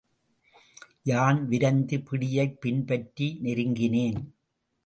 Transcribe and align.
யான் 1.03 1.45
விரைந்து 1.45 1.99
பிடியைப் 2.01 2.61
பின்பற்றி 2.61 3.39
நெருங்கினேன். 3.43 4.19